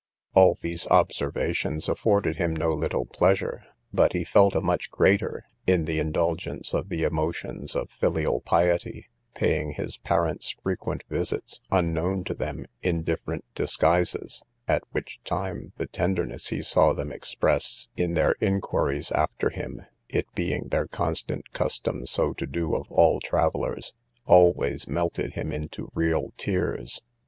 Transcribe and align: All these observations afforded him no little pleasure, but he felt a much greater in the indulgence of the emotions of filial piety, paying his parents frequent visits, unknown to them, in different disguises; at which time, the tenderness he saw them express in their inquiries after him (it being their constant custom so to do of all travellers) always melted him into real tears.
All 0.33 0.57
these 0.59 0.87
observations 0.87 1.87
afforded 1.87 2.37
him 2.37 2.55
no 2.55 2.73
little 2.73 3.05
pleasure, 3.05 3.65
but 3.93 4.13
he 4.13 4.23
felt 4.23 4.55
a 4.55 4.59
much 4.59 4.89
greater 4.89 5.45
in 5.67 5.85
the 5.85 5.99
indulgence 5.99 6.73
of 6.73 6.89
the 6.89 7.03
emotions 7.03 7.75
of 7.75 7.91
filial 7.91 8.41
piety, 8.41 9.09
paying 9.35 9.73
his 9.73 9.97
parents 9.97 10.55
frequent 10.63 11.03
visits, 11.07 11.61
unknown 11.69 12.23
to 12.23 12.33
them, 12.33 12.65
in 12.81 13.03
different 13.03 13.45
disguises; 13.53 14.43
at 14.67 14.81
which 14.89 15.19
time, 15.23 15.71
the 15.77 15.85
tenderness 15.85 16.49
he 16.49 16.63
saw 16.63 16.93
them 16.93 17.11
express 17.11 17.89
in 17.95 18.15
their 18.15 18.33
inquiries 18.41 19.11
after 19.11 19.51
him 19.51 19.83
(it 20.09 20.25
being 20.33 20.69
their 20.69 20.87
constant 20.87 21.51
custom 21.53 22.07
so 22.07 22.33
to 22.33 22.47
do 22.47 22.73
of 22.75 22.91
all 22.91 23.19
travellers) 23.19 23.93
always 24.25 24.87
melted 24.87 25.33
him 25.33 25.51
into 25.51 25.91
real 25.93 26.31
tears. 26.37 27.03